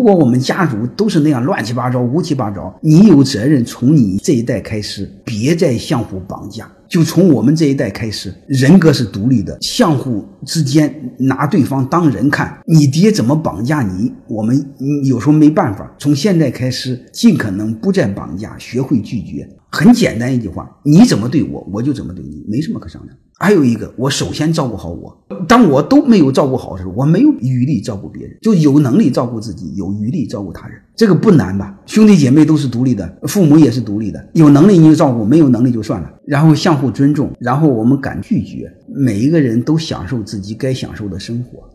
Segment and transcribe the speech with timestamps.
[0.00, 6.66] 如果我们家族都是那样乱七八糟、乌七八糟，你有责任从你这一代开始，别再相互绑架。
[6.88, 12.58] 就从我们这一代开始，人格是独立的，相互之间拿对方当人看。
[12.64, 14.66] 你爹怎么绑架你，我们
[15.04, 15.94] 有时候没办法。
[15.98, 19.46] 从现在开始，尽可能不再绑架，学会拒绝。
[19.70, 23.14] 很简单一句话，你怎么对我，我就怎么对你，没什么可商量。
[23.38, 25.19] 还有一个，我首先照顾好我。
[25.46, 30.76] 当我都没有照顾好的时候，我没有余力照顾别人，就有能力照顾自己，有余力照顾他人。
[30.94, 31.78] 这个不难吧？
[31.86, 36.10] 兄弟姐妹都是独立的，父母也是独立的，有能力你就照顾，没有能力就算了。
[36.26, 41.69] 然后相互尊重，然后我们敢拒绝，每一个人都享受自己该享受的生活。